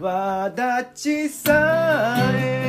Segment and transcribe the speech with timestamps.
[0.00, 2.67] わだちさえ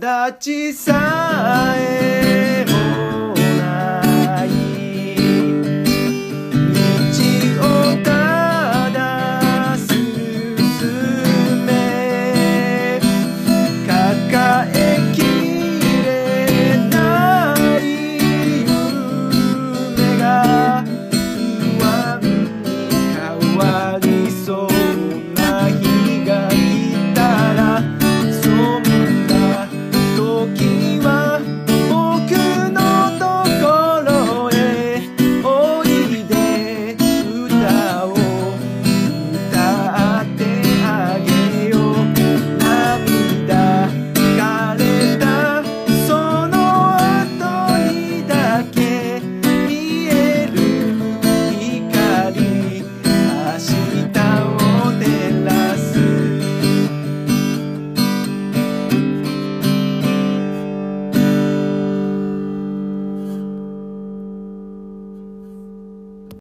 [0.00, 2.67] 立ちさえ。